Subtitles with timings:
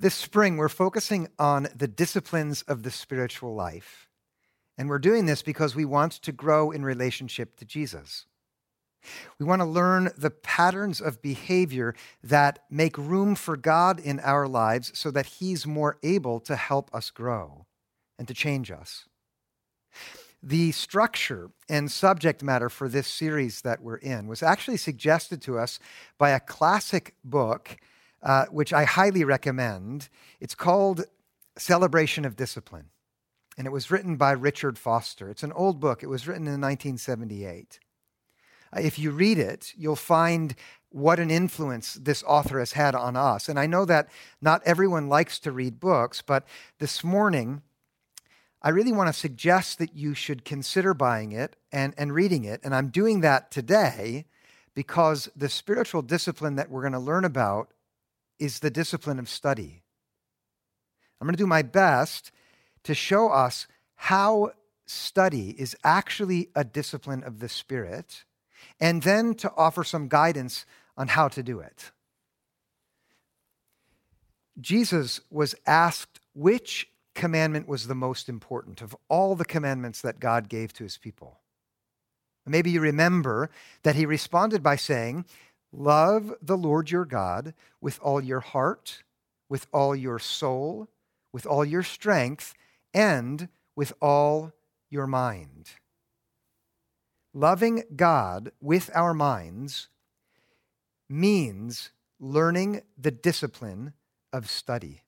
[0.00, 4.08] This spring, we're focusing on the disciplines of the spiritual life.
[4.78, 8.24] And we're doing this because we want to grow in relationship to Jesus.
[9.38, 11.94] We want to learn the patterns of behavior
[12.24, 16.88] that make room for God in our lives so that He's more able to help
[16.94, 17.66] us grow
[18.18, 19.04] and to change us.
[20.42, 25.58] The structure and subject matter for this series that we're in was actually suggested to
[25.58, 25.78] us
[26.16, 27.76] by a classic book
[28.22, 30.08] uh, which I highly recommend.
[30.40, 31.04] It's called
[31.56, 32.90] Celebration of Discipline,
[33.56, 35.28] and it was written by Richard Foster.
[35.28, 37.80] It's an old book, it was written in 1978.
[38.72, 40.54] Uh, if you read it, you'll find
[40.90, 43.48] what an influence this author has had on us.
[43.48, 44.08] And I know that
[44.40, 46.46] not everyone likes to read books, but
[46.78, 47.62] this morning,
[48.62, 52.60] I really want to suggest that you should consider buying it and, and reading it.
[52.62, 54.26] And I'm doing that today
[54.74, 57.70] because the spiritual discipline that we're going to learn about
[58.40, 59.82] is the discipline of study.
[61.20, 62.32] I'm going to do my best
[62.84, 64.52] to show us how
[64.86, 68.24] study is actually a discipline of the Spirit,
[68.80, 71.92] and then to offer some guidance on how to do it.
[74.60, 80.48] Jesus was asked which commandment was the most important of all the commandments that God
[80.48, 81.40] gave to his people.
[82.46, 83.50] Maybe you remember
[83.82, 85.24] that he responded by saying,
[85.72, 89.02] Love the Lord your God with all your heart,
[89.48, 90.88] with all your soul,
[91.32, 92.54] with all your strength,
[92.92, 94.52] and with all
[94.90, 95.70] your mind.
[97.32, 99.88] Loving God with our minds
[101.08, 103.92] means learning the discipline
[104.32, 105.02] of study.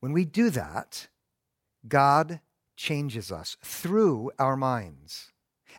[0.00, 1.08] When we do that,
[1.86, 2.40] God
[2.76, 5.31] changes us through our minds.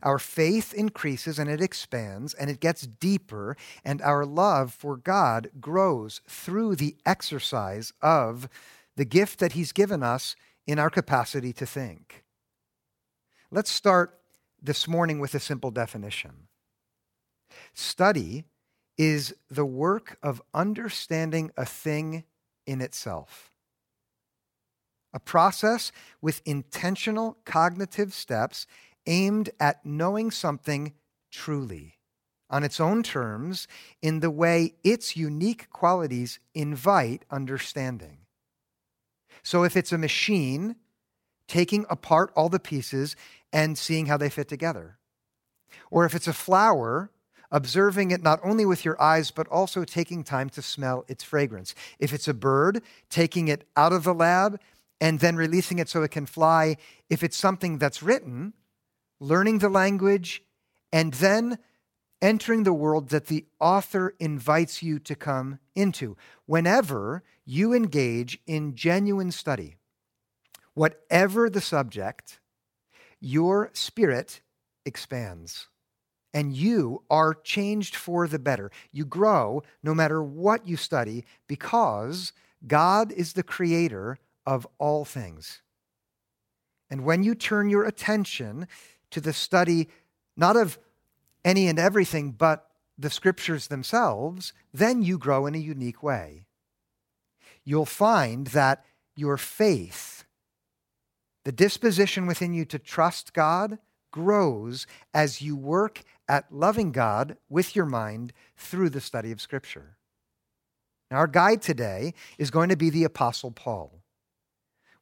[0.04, 5.50] Our faith increases and it expands and it gets deeper, and our love for God
[5.60, 8.50] grows through the exercise of
[8.96, 10.36] the gift that He's given us
[10.68, 12.24] in our capacity to think.
[13.50, 14.20] Let's start
[14.62, 16.48] this morning with a simple definition
[17.74, 18.46] study
[18.98, 22.24] is the work of understanding a thing
[22.66, 23.52] in itself.
[25.14, 25.92] A process
[26.22, 28.66] with intentional cognitive steps
[29.06, 30.94] aimed at knowing something
[31.32, 31.98] truly
[32.50, 33.68] on its own terms
[34.02, 38.20] in the way its unique qualities invite understanding.
[39.42, 40.76] So if it's a machine,
[41.48, 43.16] taking apart all the pieces
[43.52, 44.98] and seeing how they fit together.
[45.90, 47.12] Or if it's a flower,
[47.52, 51.76] observing it not only with your eyes, but also taking time to smell its fragrance.
[52.00, 54.60] If it's a bird, taking it out of the lab
[55.02, 56.78] and then releasing it so it can fly.
[57.10, 58.54] If it's something that's written,
[59.24, 60.44] learning the language,
[60.92, 61.58] and then
[62.22, 66.16] entering the world that the author invites you to come into.
[66.46, 69.76] Whenever you engage in genuine study,
[70.74, 72.40] whatever the subject,
[73.20, 74.42] your spirit
[74.86, 75.68] expands
[76.34, 78.72] and you are changed for the better.
[78.92, 82.34] You grow no matter what you study because
[82.66, 85.62] God is the creator of all things.
[86.90, 88.68] And when you turn your attention
[89.14, 89.88] to the study
[90.36, 90.78] not of
[91.46, 96.46] any and everything, but the scriptures themselves, then you grow in a unique way.
[97.64, 98.86] You'll find that
[99.16, 100.26] your faith,
[101.44, 103.80] the disposition within you to trust God,
[104.12, 109.98] grows as you work at loving God with your mind through the study of Scripture.
[111.10, 114.02] Now, our guide today is going to be the Apostle Paul.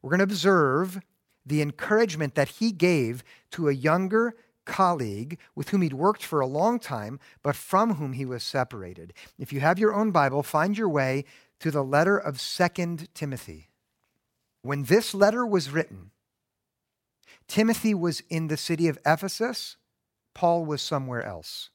[0.00, 1.00] We're going to observe
[1.44, 6.46] the encouragement that he gave to a younger colleague with whom he'd worked for a
[6.46, 9.12] long time, but from whom he was separated.
[9.38, 11.24] If you have your own Bible, find your way
[11.60, 13.68] to the letter of Second Timothy.
[14.62, 16.10] When this letter was written,
[17.48, 19.76] Timothy was in the city of Ephesus,
[20.34, 21.70] Paul was somewhere else.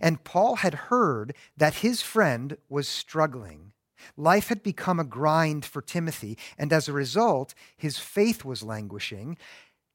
[0.00, 3.72] And Paul had heard that his friend was struggling
[4.16, 9.36] Life had become a grind for Timothy, and as a result, his faith was languishing.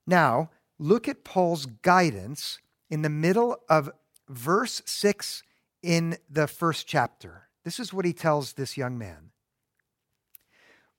[0.08, 0.50] Now,
[0.80, 2.60] look at Paul's guidance
[2.90, 3.92] in the middle of
[4.30, 5.44] verse 6
[5.82, 7.48] in the first chapter.
[7.64, 9.32] This is what he tells this young man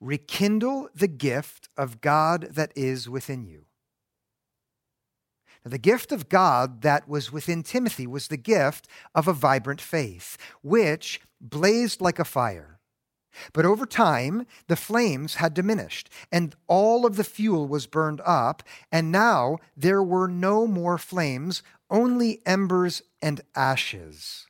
[0.00, 3.66] Rekindle the gift of God that is within you.
[5.64, 9.80] Now, the gift of God that was within Timothy was the gift of a vibrant
[9.80, 12.75] faith, which blazed like a fire
[13.52, 18.62] but over time, the flames had diminished, and all of the fuel was burned up,
[18.92, 24.46] and now there were no more flames, only embers and ashes.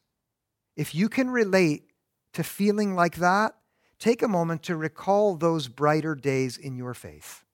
[0.76, 1.90] If you can relate
[2.34, 3.56] to feeling like that,
[3.98, 7.45] take a moment to recall those brighter days in your faith.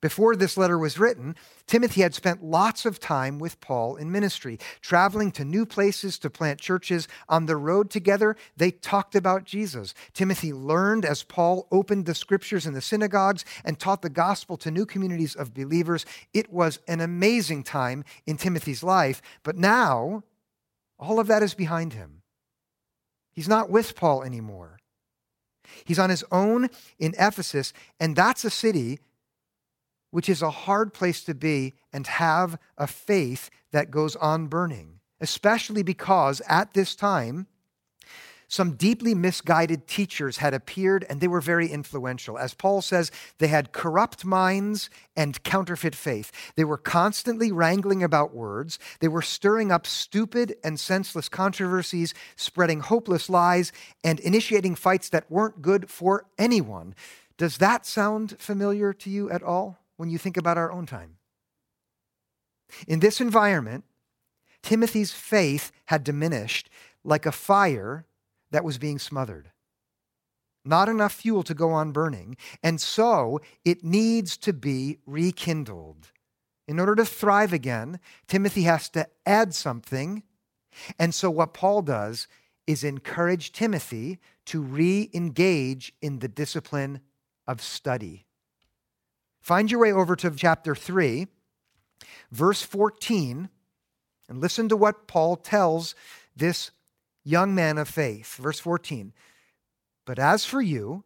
[0.00, 1.34] Before this letter was written,
[1.66, 6.30] Timothy had spent lots of time with Paul in ministry, traveling to new places to
[6.30, 7.08] plant churches.
[7.28, 9.94] On the road together, they talked about Jesus.
[10.12, 14.70] Timothy learned as Paul opened the scriptures in the synagogues and taught the gospel to
[14.70, 16.06] new communities of believers.
[16.32, 20.22] It was an amazing time in Timothy's life, but now
[20.96, 22.22] all of that is behind him.
[23.32, 24.78] He's not with Paul anymore.
[25.84, 26.68] He's on his own
[27.00, 29.00] in Ephesus, and that's a city
[30.10, 35.00] which is a hard place to be and have a faith that goes on burning,
[35.20, 37.46] especially because at this time,
[38.50, 42.38] some deeply misguided teachers had appeared and they were very influential.
[42.38, 46.32] As Paul says, they had corrupt minds and counterfeit faith.
[46.56, 48.78] They were constantly wrangling about words.
[49.00, 53.70] They were stirring up stupid and senseless controversies, spreading hopeless lies,
[54.02, 56.94] and initiating fights that weren't good for anyone.
[57.36, 59.77] Does that sound familiar to you at all?
[59.98, 61.18] When you think about our own time.
[62.86, 63.84] In this environment,
[64.62, 66.70] Timothy's faith had diminished
[67.04, 68.06] like a fire
[68.50, 69.50] that was being smothered.
[70.64, 76.12] Not enough fuel to go on burning, and so it needs to be rekindled.
[76.66, 80.22] In order to thrive again, Timothy has to add something.
[80.98, 82.28] And so, what Paul does
[82.66, 87.00] is encourage Timothy to re engage in the discipline
[87.46, 88.27] of study.
[89.48, 91.26] Find your way over to chapter 3,
[92.30, 93.48] verse 14,
[94.28, 95.94] and listen to what Paul tells
[96.36, 96.70] this
[97.24, 98.34] young man of faith.
[98.34, 99.14] Verse 14
[100.04, 101.02] But as for you,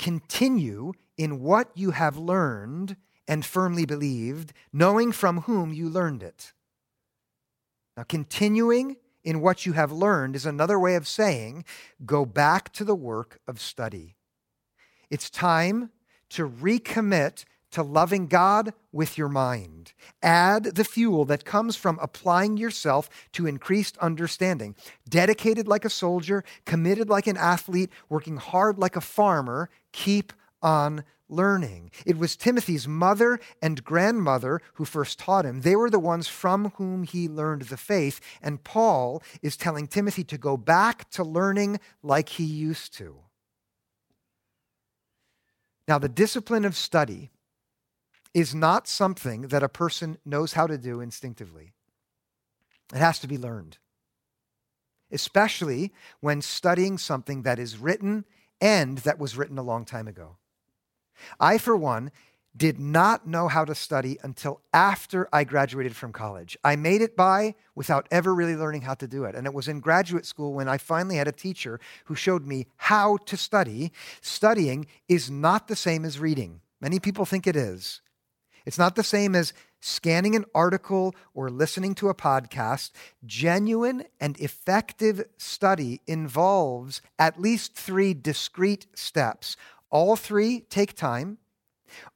[0.00, 2.96] continue in what you have learned
[3.28, 6.52] and firmly believed, knowing from whom you learned it.
[7.96, 11.64] Now, continuing in what you have learned is another way of saying
[12.04, 14.16] go back to the work of study.
[15.08, 15.90] It's time
[16.30, 19.92] to recommit to loving God with your mind.
[20.22, 24.74] Add the fuel that comes from applying yourself to increased understanding.
[25.08, 30.32] Dedicated like a soldier, committed like an athlete, working hard like a farmer, keep
[30.62, 31.90] on learning.
[32.06, 35.60] It was Timothy's mother and grandmother who first taught him.
[35.60, 38.18] They were the ones from whom he learned the faith.
[38.40, 43.16] And Paul is telling Timothy to go back to learning like he used to.
[45.88, 47.30] Now, the discipline of study
[48.34, 51.72] is not something that a person knows how to do instinctively.
[52.92, 53.78] It has to be learned,
[55.10, 58.26] especially when studying something that is written
[58.60, 60.36] and that was written a long time ago.
[61.40, 62.12] I, for one,
[62.58, 66.58] did not know how to study until after I graduated from college.
[66.64, 69.36] I made it by without ever really learning how to do it.
[69.36, 72.66] And it was in graduate school when I finally had a teacher who showed me
[72.76, 73.92] how to study.
[74.20, 76.60] Studying is not the same as reading.
[76.80, 78.00] Many people think it is.
[78.66, 82.90] It's not the same as scanning an article or listening to a podcast.
[83.24, 89.56] Genuine and effective study involves at least three discrete steps.
[89.90, 91.38] All three take time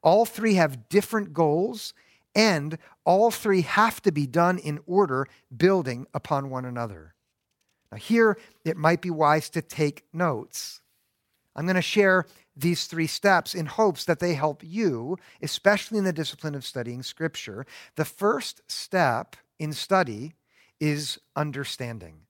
[0.02, 1.94] all three have different goals,
[2.34, 7.14] and all three have to be done in order, building upon one another.
[7.90, 10.80] Now, here it might be wise to take notes.
[11.54, 12.26] I'm going to share
[12.56, 17.02] these three steps in hopes that they help you, especially in the discipline of studying
[17.02, 17.66] Scripture.
[17.96, 20.34] The first step in study
[20.80, 22.22] is understanding.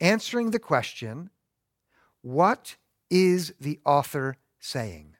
[0.00, 1.30] Answering the question,
[2.22, 2.76] what
[3.10, 5.16] is the author saying?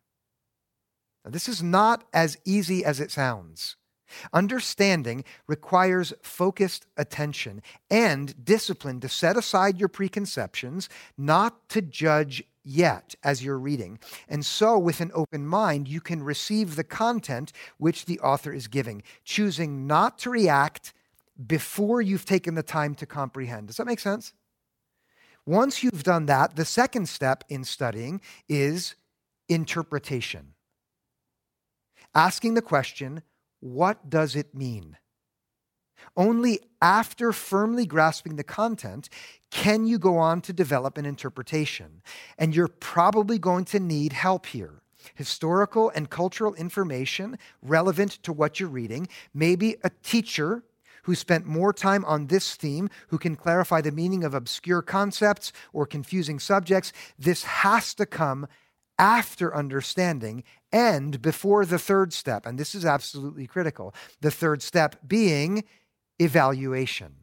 [1.24, 3.76] Now, this is not as easy as it sounds.
[4.32, 13.14] Understanding requires focused attention and discipline to set aside your preconceptions, not to judge yet
[13.22, 13.98] as you're reading.
[14.28, 18.68] And so, with an open mind, you can receive the content which the author is
[18.68, 20.92] giving, choosing not to react
[21.44, 23.68] before you've taken the time to comprehend.
[23.68, 24.32] Does that make sense?
[25.44, 28.94] Once you've done that, the second step in studying is
[29.48, 30.54] interpretation
[32.14, 33.22] asking the question,
[33.60, 34.96] what does it mean?
[36.16, 39.08] Only after firmly grasping the content
[39.50, 42.02] can you go on to develop an interpretation.
[42.38, 44.82] And you're probably going to need help here.
[45.14, 50.64] Historical and cultural information relevant to what you're reading, maybe a teacher
[51.04, 55.52] who spent more time on this theme, who can clarify the meaning of obscure concepts
[55.72, 56.92] or confusing subjects.
[57.18, 58.46] This has to come
[59.02, 62.46] after understanding and before the third step.
[62.46, 63.92] And this is absolutely critical.
[64.20, 65.64] The third step being
[66.20, 67.16] evaluation.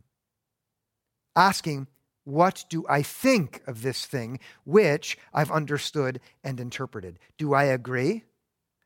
[1.37, 1.87] Asking,
[2.25, 7.17] what do I think of this thing which I've understood and interpreted?
[7.37, 8.25] Do I agree?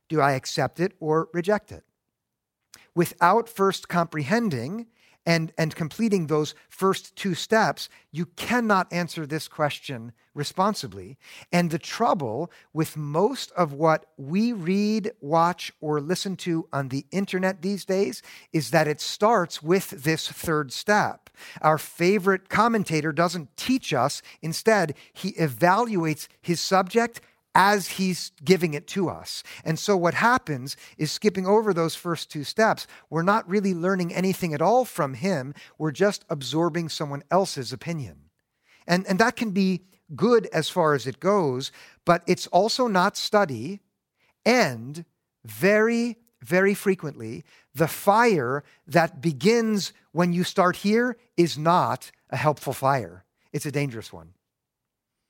[0.08, 1.84] Do I accept it or reject it?
[2.94, 4.86] Without first comprehending
[5.26, 11.18] and, and completing those first two steps, you cannot answer this question responsibly.
[11.52, 17.06] And the trouble with most of what we read, watch, or listen to on the
[17.12, 21.30] internet these days is that it starts with this third step.
[21.62, 27.22] Our favorite commentator doesn't teach us, instead, he evaluates his subject
[27.56, 29.44] as he's giving it to us.
[29.64, 34.14] And so what happens is skipping over those first two steps, we're not really learning
[34.14, 35.54] anything at all from him.
[35.78, 38.30] We're just absorbing someone else's opinion.
[38.88, 39.84] And, and that can be
[40.16, 41.72] good as far as it goes,
[42.06, 43.82] but it's also not study.
[44.46, 45.06] And
[45.46, 47.44] very, very frequently,
[47.74, 53.72] the fire that begins when you start here is not a helpful fire, it's a
[53.72, 54.34] dangerous one.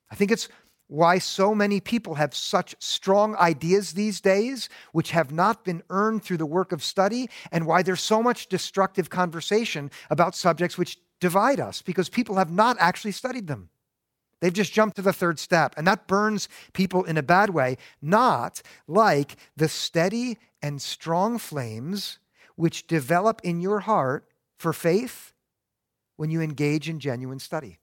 [0.09, 0.47] I think it's
[0.93, 6.23] why so many people have such strong ideas these days, which have not been earned
[6.23, 10.99] through the work of study, and why there's so much destructive conversation about subjects which
[11.19, 13.69] divide us, because people have not actually studied them.
[14.39, 17.77] They've just jumped to the third step, and that burns people in a bad way,
[17.99, 22.19] not like the steady and strong flames
[22.55, 24.27] which develop in your heart
[24.59, 25.33] for faith
[26.17, 27.79] when you engage in genuine study.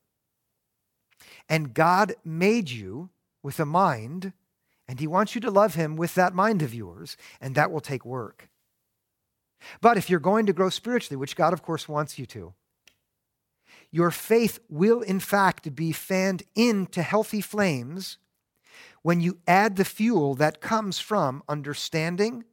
[1.48, 3.10] And God made you
[3.42, 4.32] with a mind,
[4.86, 7.80] and He wants you to love Him with that mind of yours, and that will
[7.80, 8.48] take work.
[9.80, 12.54] But if you're going to grow spiritually, which God, of course, wants you to,
[13.90, 18.18] your faith will, in fact, be fanned into healthy flames
[19.02, 22.44] when you add the fuel that comes from understanding,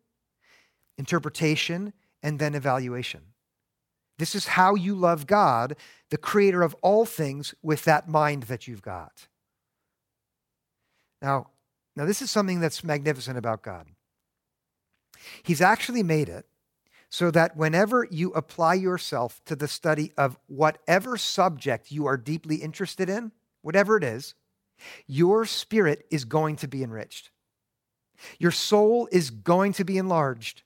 [0.98, 3.22] interpretation, and then evaluation.
[4.18, 5.76] This is how you love God,
[6.10, 9.28] the creator of all things, with that mind that you've got.
[11.22, 11.48] Now,
[11.96, 13.88] now this is something that's magnificent about God.
[15.44, 16.46] He's actually made it
[17.10, 22.58] so that whenever you apply yourself to the study of whatever subject you are deeply
[22.58, 23.32] interested in,
[23.62, 24.36] whatever it is,
[25.08, 27.32] your spirit is going to be enriched.
[28.40, 30.64] Your soul is going to be enlarged.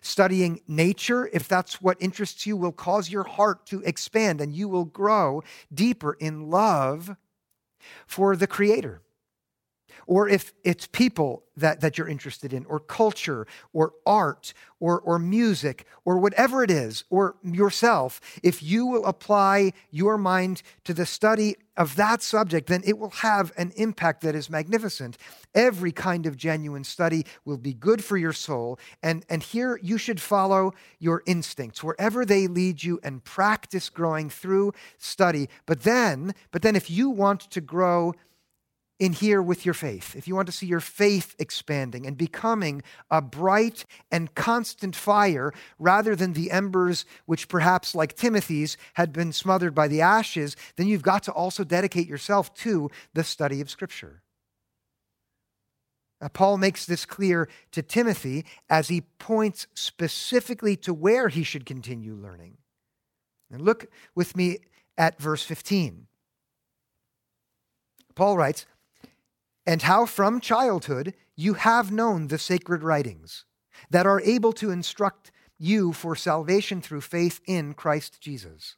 [0.00, 4.68] Studying nature, if that's what interests you, will cause your heart to expand and you
[4.68, 7.16] will grow deeper in love
[8.06, 9.02] for the Creator
[10.06, 15.18] or if it's people that, that you're interested in, or culture, or art, or, or
[15.18, 21.06] music, or whatever it is, or yourself, if you will apply your mind to the
[21.06, 25.16] study of that subject, then it will have an impact that is magnificent.
[25.54, 28.78] Every kind of genuine study will be good for your soul.
[29.02, 34.28] And, and here you should follow your instincts wherever they lead you and practice growing
[34.28, 35.48] through study.
[35.66, 38.14] But then, but then if you want to grow
[39.00, 42.82] in here with your faith, if you want to see your faith expanding and becoming
[43.10, 49.32] a bright and constant fire rather than the embers which perhaps, like Timothy's, had been
[49.32, 53.70] smothered by the ashes, then you've got to also dedicate yourself to the study of
[53.70, 54.22] Scripture.
[56.20, 61.64] Now, Paul makes this clear to Timothy as he points specifically to where he should
[61.64, 62.58] continue learning.
[63.50, 64.58] And look with me
[64.98, 66.06] at verse 15.
[68.14, 68.66] Paul writes,
[69.70, 73.44] and how from childhood you have known the sacred writings
[73.88, 78.74] that are able to instruct you for salvation through faith in Christ Jesus.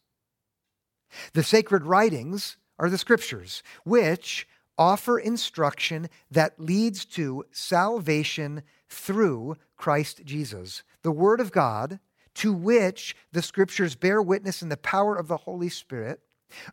[1.32, 4.46] The sacred writings are the scriptures, which
[4.76, 12.00] offer instruction that leads to salvation through Christ Jesus, the Word of God,
[12.34, 16.20] to which the scriptures bear witness in the power of the Holy Spirit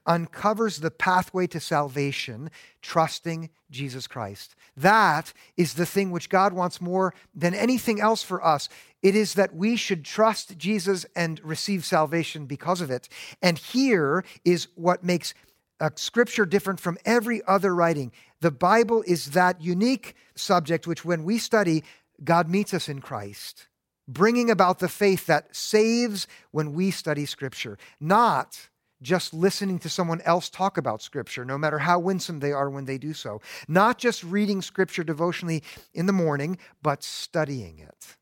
[0.06, 2.50] uncovers the pathway to salvation,
[2.82, 4.56] trusting Jesus Christ.
[4.76, 8.70] That is the thing which God wants more than anything else for us.
[9.02, 13.08] It is that we should trust Jesus and receive salvation because of it.
[13.42, 15.34] And here is what makes
[15.80, 18.12] a scripture different from every other writing.
[18.42, 21.84] The Bible is that unique subject which, when we study,
[22.24, 23.68] God meets us in Christ,
[24.08, 28.70] bringing about the faith that saves when we study scripture, not
[29.02, 32.86] just listening to someone else talk about Scripture, no matter how winsome they are when
[32.86, 33.42] they do so.
[33.68, 35.64] Not just reading Scripture devotionally
[35.94, 38.18] in the morning, but studying it.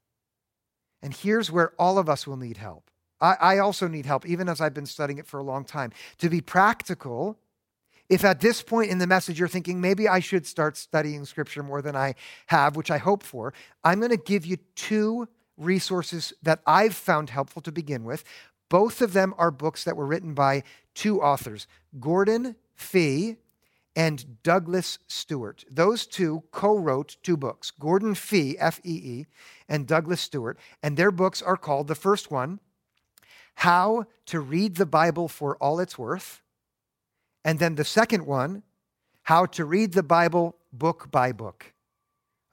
[1.02, 2.90] And here's where all of us will need help.
[3.20, 5.92] I, I also need help, even as I've been studying it for a long time.
[6.20, 7.38] To be practical,
[8.10, 11.64] if at this point in the message you're thinking, maybe I should start studying Scripture
[11.64, 12.16] more than I
[12.48, 13.54] have, which I hope for,
[13.84, 18.24] I'm going to give you two resources that I've found helpful to begin with.
[18.70, 21.68] Both of them are books that were written by two authors,
[22.00, 23.38] Gordon Fee
[23.96, 25.66] and Douglas Stuart.
[25.72, 29.26] Those two co wrote two books Gordon Fee, F E E,
[29.68, 30.60] and Douglas Stuart.
[30.84, 32.60] And their books are called the first one,
[33.56, 36.42] How to Read the Bible for All It's Worth.
[37.44, 38.64] And then the second one,
[39.24, 41.74] How to Read the Bible Book by Book.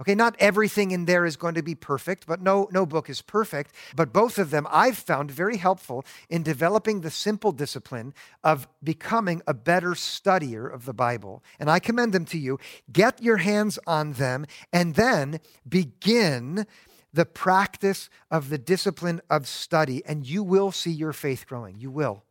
[0.05, 3.23] Okay, not everything in there is going to be perfect, but no, no book is
[3.23, 3.73] perfect.
[3.97, 9.41] But both of them I've found very helpful in developing the simple discipline of becoming
[9.47, 11.43] a better studier of the Bible.
[11.59, 12.59] And I commend them to you.
[12.93, 14.45] Get your hands on them
[14.75, 16.67] and then begin
[17.15, 21.79] the practice of the discipline of study, and you will see your faith growing.
[21.79, 22.25] You will.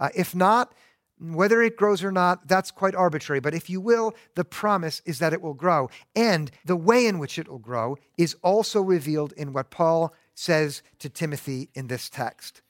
[0.00, 0.72] Uh, if not,
[1.18, 3.40] whether it grows or not, that's quite arbitrary.
[3.40, 5.88] But if you will, the promise is that it will grow.
[6.14, 10.82] And the way in which it will grow is also revealed in what Paul says
[10.98, 12.60] to Timothy in this text.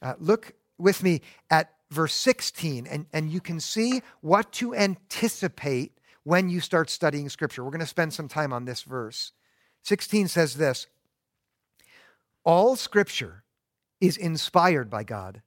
[0.00, 5.92] Uh, look with me at verse 16, and, and you can see what to anticipate
[6.24, 7.62] when you start studying Scripture.
[7.62, 9.32] We're going to spend some time on this verse.
[9.82, 10.86] 16 says this
[12.44, 13.44] All Scripture
[14.00, 15.42] is inspired by God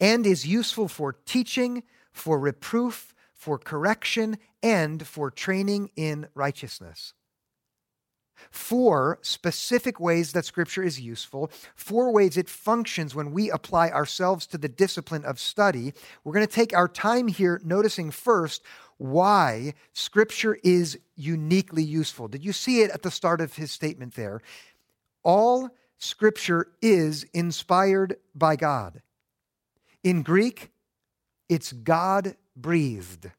[0.00, 7.14] and is useful for teaching, for reproof, for correction, and for training in righteousness.
[8.50, 14.46] Four specific ways that Scripture is useful, four ways it functions when we apply ourselves
[14.48, 15.92] to the discipline of study.
[16.22, 18.62] We're going to take our time here noticing first
[18.98, 22.28] why Scripture is uniquely useful.
[22.28, 24.42] Did you see it at the start of his statement there?
[25.22, 29.00] All Scripture is inspired by God.
[30.06, 30.70] In Greek,
[31.48, 33.32] it's God breathed.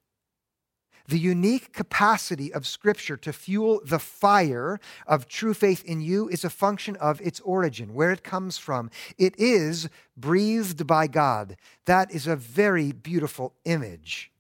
[1.08, 6.44] The unique capacity of Scripture to fuel the fire of true faith in you is
[6.44, 8.92] a function of its origin, where it comes from.
[9.18, 11.56] It is breathed by God.
[11.86, 14.34] That is a very beautiful image.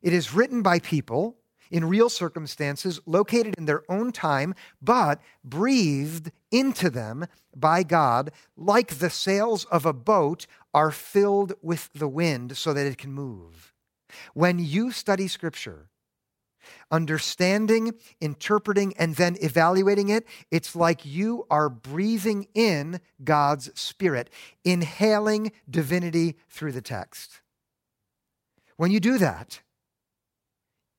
[0.00, 1.36] It is written by people
[1.74, 9.00] in real circumstances, located in their own time, but breathed into them by God, like
[9.00, 13.74] the sails of a boat are filled with the wind so that it can move.
[14.34, 15.88] When you study Scripture,
[16.92, 24.30] understanding, interpreting, and then evaluating it, it's like you are breathing in God's Spirit,
[24.64, 27.40] inhaling divinity through the text.
[28.76, 29.60] When you do that,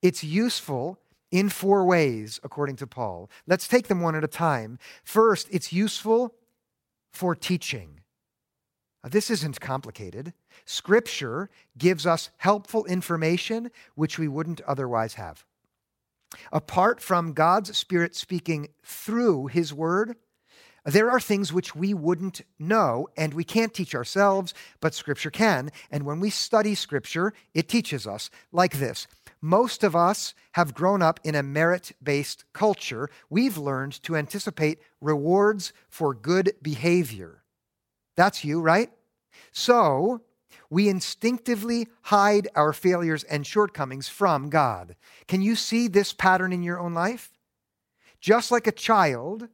[0.02, 0.98] it's useful
[1.30, 3.30] in four ways, according to Paul.
[3.46, 4.78] Let's take them one at a time.
[5.04, 6.34] First, it's useful
[7.12, 8.00] for teaching.
[9.04, 10.32] This isn't complicated.
[10.64, 15.44] Scripture gives us helpful information which we wouldn't otherwise have.
[16.52, 20.16] Apart from God's Spirit speaking through His Word,
[20.86, 25.72] there are things which we wouldn't know and we can't teach ourselves, but Scripture can.
[25.90, 29.08] And when we study Scripture, it teaches us like this.
[29.40, 33.10] Most of us have grown up in a merit based culture.
[33.28, 37.42] We've learned to anticipate rewards for good behavior.
[38.16, 38.90] That's you, right?
[39.52, 40.22] So,
[40.70, 44.96] we instinctively hide our failures and shortcomings from God.
[45.26, 47.32] Can you see this pattern in your own life?
[48.20, 49.48] Just like a child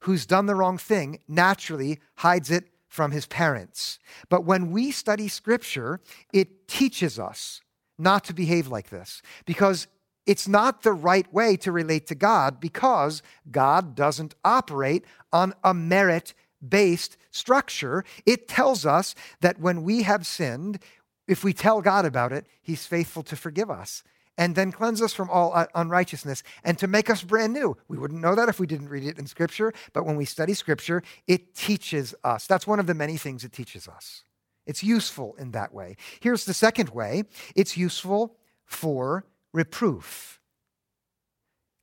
[0.00, 3.98] who's done the wrong thing naturally hides it from his parents.
[4.28, 6.00] But when we study Scripture,
[6.32, 7.60] it teaches us
[7.98, 9.86] not to behave like this because
[10.26, 15.74] it's not the right way to relate to God because God doesn't operate on a
[15.74, 16.34] merit
[16.66, 20.78] based structure, it tells us that when we have sinned,
[21.26, 24.02] if we tell God about it, He's faithful to forgive us
[24.38, 27.76] and then cleanse us from all unrighteousness and to make us brand new.
[27.88, 30.54] We wouldn't know that if we didn't read it in Scripture, but when we study
[30.54, 32.46] Scripture, it teaches us.
[32.46, 34.24] That's one of the many things it teaches us.
[34.66, 35.96] It's useful in that way.
[36.20, 40.40] Here's the second way it's useful for reproof,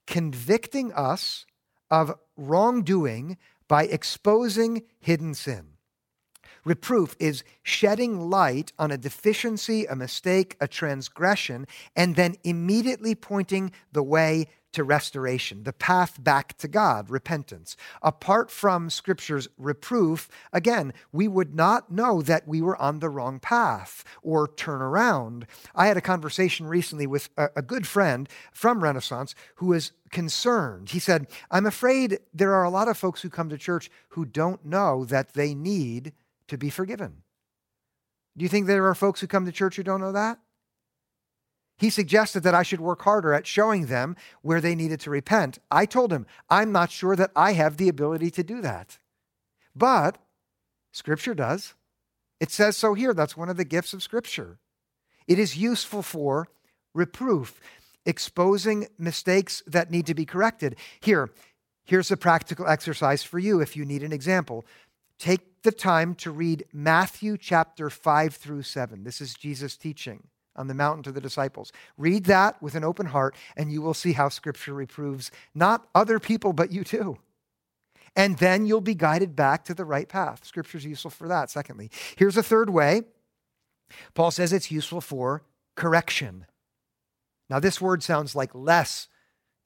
[0.05, 1.45] convicting us
[1.91, 5.76] of wrongdoing by exposing hidden sin.
[6.67, 13.71] Reproof is shedding light on a deficiency, a mistake, a transgression, and then immediately pointing
[13.93, 17.77] the way to restoration, the path back to God, repentance.
[18.01, 23.39] Apart from Scripture's reproof, again, we would not know that we were on the wrong
[23.39, 25.47] path or turn around.
[25.73, 30.89] I had a conversation recently with a, good friend from Renaissance who was concerned.
[30.89, 34.25] He said, I'm afraid there are a lot of folks who come to church who
[34.25, 36.11] don't know that they need
[36.47, 37.23] to be forgiven.
[38.35, 40.39] Do you think there are folks who come to church who don't know that?
[41.77, 45.59] He suggested that I should work harder at showing them where they needed to repent.
[45.69, 48.97] I told him, I'm not sure that I have the ability to do that.
[49.75, 50.17] But
[50.91, 51.75] Scripture does.
[52.39, 53.13] It says so here.
[53.13, 54.57] That's one of the gifts of Scripture.
[55.27, 56.47] It is useful for
[56.93, 57.59] reproof,
[58.05, 60.77] exposing mistakes that need to be corrected.
[60.99, 61.29] Here,
[61.83, 64.65] here's a practical exercise for you if you need an example.
[65.19, 69.03] Take the time to read Matthew chapter 5 through 7.
[69.03, 71.71] This is Jesus' teaching on the mountain to the disciples.
[71.97, 76.19] Read that with an open heart, and you will see how Scripture reproves not other
[76.19, 77.17] people, but you too.
[78.15, 80.43] And then you'll be guided back to the right path.
[80.45, 81.91] Scripture is useful for that, secondly.
[82.15, 83.03] Here's a third way
[84.13, 85.43] Paul says it's useful for
[85.75, 86.45] correction.
[87.49, 89.07] Now, this word sounds like less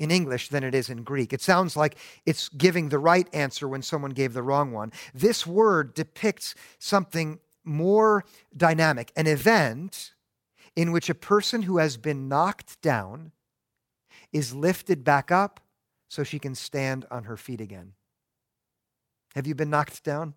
[0.01, 1.31] in English than it is in Greek.
[1.31, 4.91] It sounds like it's giving the right answer when someone gave the wrong one.
[5.13, 8.25] This word depicts something more
[8.57, 10.13] dynamic, an event
[10.75, 13.31] in which a person who has been knocked down
[14.33, 15.59] is lifted back up
[16.07, 17.93] so she can stand on her feet again.
[19.35, 20.33] Have you been knocked down?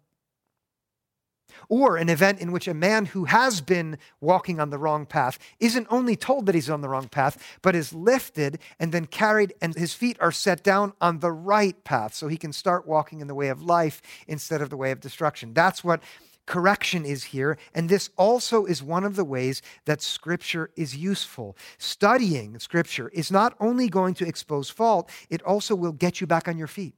[1.68, 5.38] Or an event in which a man who has been walking on the wrong path
[5.60, 9.54] isn't only told that he's on the wrong path, but is lifted and then carried,
[9.60, 13.20] and his feet are set down on the right path so he can start walking
[13.20, 15.54] in the way of life instead of the way of destruction.
[15.54, 16.02] That's what
[16.46, 17.56] correction is here.
[17.74, 21.56] And this also is one of the ways that Scripture is useful.
[21.78, 26.48] Studying Scripture is not only going to expose fault, it also will get you back
[26.48, 26.94] on your feet.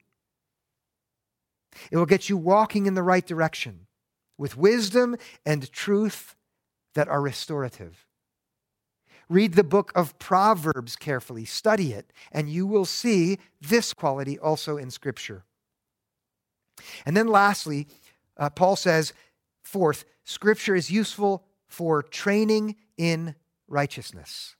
[1.90, 3.85] It will get you walking in the right direction
[4.38, 6.34] with wisdom and truth
[6.94, 8.06] that are restorative.
[9.28, 14.76] Read the book of Proverbs carefully, study it, and you will see this quality also
[14.76, 15.44] in Scripture.
[17.04, 17.88] And then lastly,
[18.36, 19.12] uh, Paul says,
[19.64, 23.34] fourth, Scripture is useful for training in
[23.68, 24.54] righteousness.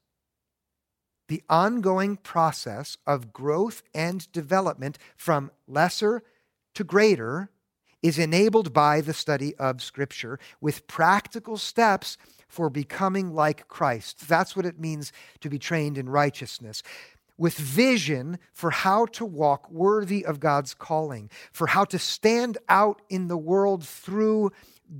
[1.29, 6.23] The ongoing process of growth and development from lesser
[6.75, 7.51] to greater
[8.03, 12.17] is enabled by the study of Scripture with practical steps
[12.49, 14.29] for becoming like Christ.
[14.29, 16.83] That's what it means to be trained in righteousness.
[17.39, 23.03] With vision for how to walk worthy of God's calling, for how to stand out
[23.11, 24.53] in the world through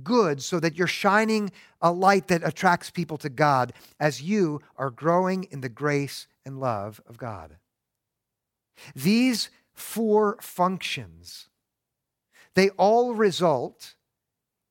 [0.03, 4.91] good, so that you're shining a light that attracts people to God as you are
[4.91, 7.55] growing in the grace and love of God.
[8.95, 11.47] These four functions
[12.57, 13.93] they all result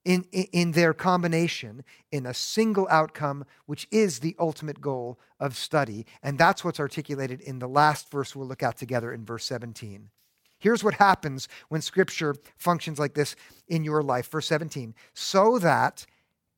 [0.04, 6.04] in, in, their combination in a single outcome, which is the ultimate goal of study.
[6.20, 10.10] And that's what's articulated in the last verse we'll look at together in verse 17.
[10.58, 13.36] Here's what happens when Scripture functions like this
[13.68, 14.28] in your life.
[14.32, 16.06] Verse 17 so that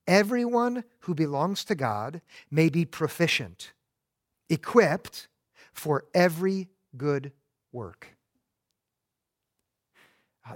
[0.07, 3.75] everyone who belongs to God may be proficient,
[4.49, 5.29] equipped
[5.75, 7.33] for every good
[7.71, 8.18] work.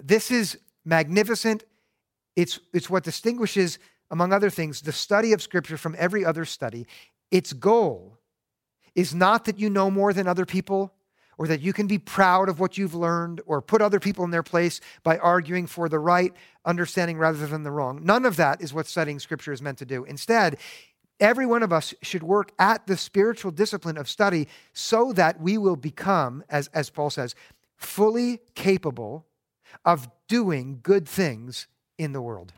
[0.03, 1.65] This is magnificent.
[2.37, 3.79] It's, it's what distinguishes,
[4.11, 6.87] among other things, the study of Scripture from every other study.
[7.31, 8.19] Its goal
[8.95, 10.93] is not that you know more than other people
[11.39, 14.31] or that you can be proud of what you've learned or put other people in
[14.31, 16.33] their place by arguing for the right
[16.65, 18.01] understanding rather than the wrong.
[18.05, 20.05] None of that is what studying Scripture is meant to do.
[20.05, 20.59] Instead,
[21.19, 25.57] every one of us should work at the spiritual discipline of study so that we
[25.57, 27.35] will become, as, as Paul says,
[27.77, 29.27] fully capable
[29.85, 31.67] of doing good things
[31.99, 32.53] in the world,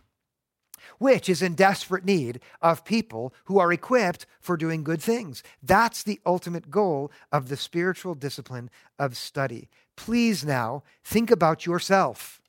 [0.99, 5.43] which is in desperate need of people who are equipped for doing good things.
[5.63, 9.69] That's the ultimate goal of the spiritual discipline of study.
[9.97, 12.41] Please now think about yourself.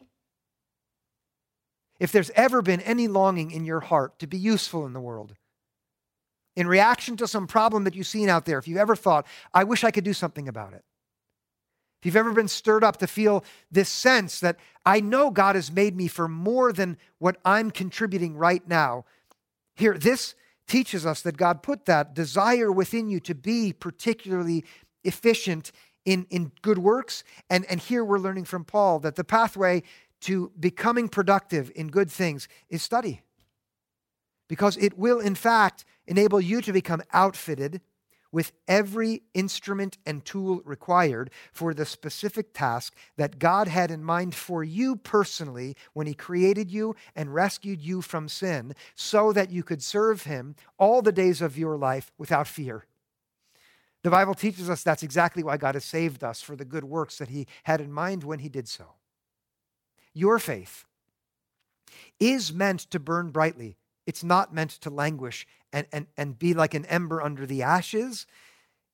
[1.99, 5.35] If there's ever been any longing in your heart to be useful in the world,
[6.55, 9.63] in reaction to some problem that you've seen out there, if you've ever thought, I
[9.63, 10.83] wish I could do something about it,
[12.05, 15.71] if you've ever been stirred up to feel this sense that I know God has
[15.71, 19.05] made me for more than what I'm contributing right now,
[19.75, 20.35] here, this
[20.67, 24.63] teaches us that God put that desire within you to be particularly
[25.03, 25.71] efficient
[26.05, 27.23] in, in good works.
[27.49, 29.81] And, and here we're learning from Paul that the pathway
[30.21, 33.21] to becoming productive in good things is study.
[34.47, 37.81] Because it will, in fact, enable you to become outfitted
[38.35, 44.35] with every instrument and tool required for the specific task that God had in mind
[44.35, 49.63] for you personally when He created you and rescued you from sin, so that you
[49.63, 52.83] could serve Him all the days of your life without fear.
[54.03, 57.19] The Bible teaches us that's exactly why God has saved us for the good works
[57.19, 58.95] that He had in mind when He did so.
[60.13, 60.83] Your faith
[62.19, 66.73] is meant to burn brightly it's not meant to languish and, and, and be like
[66.73, 68.25] an ember under the ashes.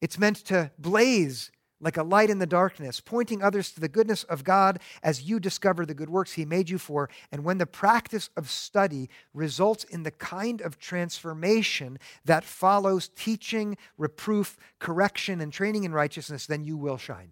[0.02, 4.24] It's meant to blaze like a light in the darkness, pointing others to the goodness
[4.26, 7.10] of God as you discover the good works He made you for.
[7.32, 13.78] And when the practice of study results in the kind of transformation that follows teaching,
[13.97, 17.32] reproof, correction, and training in righteousness, then you will shine.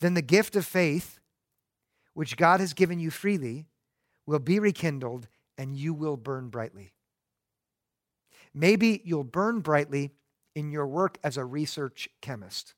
[0.00, 1.20] Then the gift of faith,
[2.14, 3.66] which God has given you freely,
[4.26, 6.92] will be rekindled and you will burn brightly.
[8.54, 10.12] Maybe you'll burn brightly
[10.54, 12.74] in your work as a research chemist,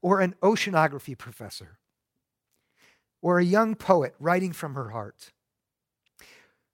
[0.00, 1.78] or an oceanography professor,
[3.20, 5.32] or a young poet writing from her heart,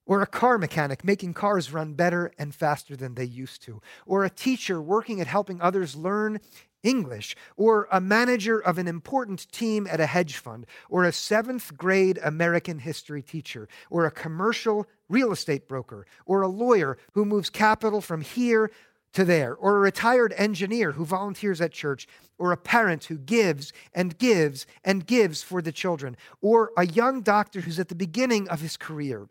[0.06, 4.24] or a car mechanic making cars run better and faster than they used to, or
[4.24, 6.40] a teacher working at helping others learn
[6.82, 11.76] English, or a manager of an important team at a hedge fund, or a seventh
[11.76, 17.50] grade American history teacher, or a commercial real estate broker, or a lawyer who moves
[17.50, 18.70] capital from here
[19.12, 23.72] to there, or a retired engineer who volunteers at church, or a parent who gives
[23.94, 28.48] and gives and gives for the children, or a young doctor who's at the beginning
[28.48, 29.28] of his career,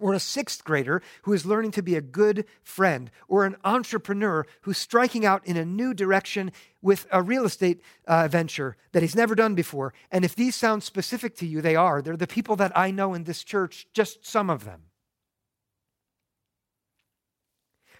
[0.00, 4.46] or a sixth grader who is learning to be a good friend, or an entrepreneur
[4.62, 6.50] who's striking out in a new direction
[6.82, 9.92] with a real estate uh, venture that he's never done before.
[10.10, 12.02] And if these sound specific to you, they are.
[12.02, 14.82] They're the people that I know in this church, just some of them.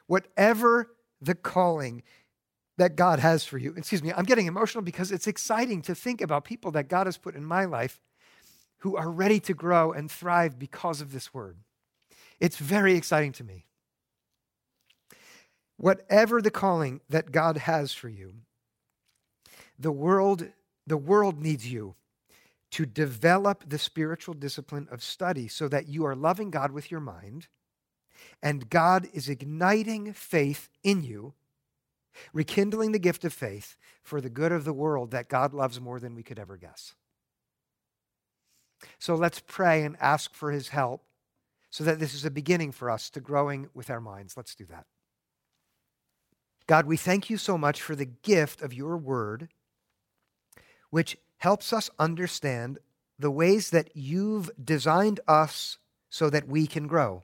[0.06, 2.02] Whatever the calling
[2.78, 3.74] that God has for you.
[3.76, 7.18] Excuse me, I'm getting emotional because it's exciting to think about people that God has
[7.18, 8.00] put in my life
[8.78, 11.58] who are ready to grow and thrive because of this word.
[12.40, 13.66] It's very exciting to me.
[15.76, 18.34] Whatever the calling that God has for you,
[19.78, 20.48] the world,
[20.86, 21.94] the world needs you
[22.72, 27.00] to develop the spiritual discipline of study so that you are loving God with your
[27.00, 27.48] mind
[28.42, 31.34] and God is igniting faith in you,
[32.32, 36.00] rekindling the gift of faith for the good of the world that God loves more
[36.00, 36.94] than we could ever guess.
[38.98, 41.04] So let's pray and ask for his help
[41.70, 44.36] so that this is a beginning for us to growing with our minds.
[44.36, 44.86] Let's do that.
[46.66, 49.48] God, we thank you so much for the gift of your word,
[50.90, 52.78] which helps us understand
[53.18, 55.78] the ways that you've designed us
[56.10, 57.22] so that we can grow.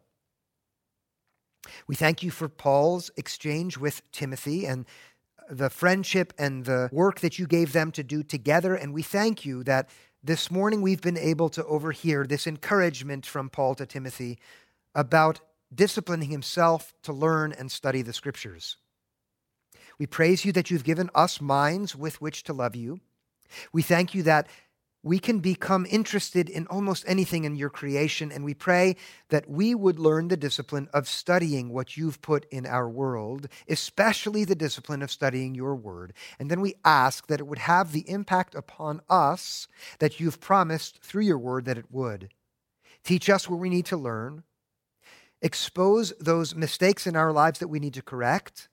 [1.86, 4.86] We thank you for Paul's exchange with Timothy and
[5.48, 8.74] the friendship and the work that you gave them to do together.
[8.74, 9.88] And we thank you that
[10.26, 14.40] this morning we've been able to overhear this encouragement from Paul to Timothy
[14.92, 15.38] about
[15.72, 18.76] disciplining himself to learn and study the scriptures.
[20.00, 22.98] We praise you that you've given us minds with which to love you.
[23.72, 24.48] We thank you that
[25.06, 28.96] we can become interested in almost anything in your creation, and we pray
[29.28, 34.44] that we would learn the discipline of studying what you've put in our world, especially
[34.44, 36.12] the discipline of studying your word.
[36.40, 39.68] And then we ask that it would have the impact upon us
[40.00, 42.30] that you've promised through your word that it would.
[43.04, 44.42] Teach us where we need to learn,
[45.40, 48.68] expose those mistakes in our lives that we need to correct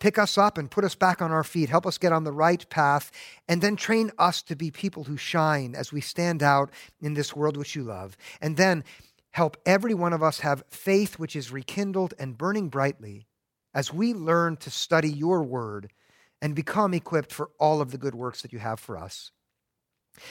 [0.00, 2.32] pick us up and put us back on our feet, help us get on the
[2.32, 3.12] right path,
[3.48, 7.36] and then train us to be people who shine as we stand out in this
[7.36, 8.16] world which you love.
[8.40, 8.82] And then
[9.30, 13.28] help every one of us have faith which is rekindled and burning brightly
[13.72, 15.90] as we learn to study your word
[16.42, 19.30] and become equipped for all of the good works that you have for us.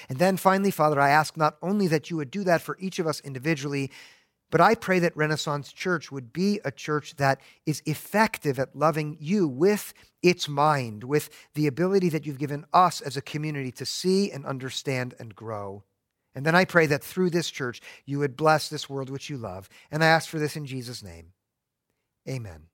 [0.10, 3.00] And then finally, Father, I ask not only that you would do that for each
[3.00, 3.92] of us individually,
[4.52, 9.18] but I pray that Renaissance Church would be a church that is effective at loving
[9.20, 13.86] you with its mind, with the ability that you've given us as a community to
[13.86, 15.84] see and understand and grow.
[16.36, 19.38] And then I pray that through this church, you would bless this world which you
[19.38, 19.70] love.
[19.92, 21.34] And I ask for this in Jesus' name.
[22.28, 22.68] Amen.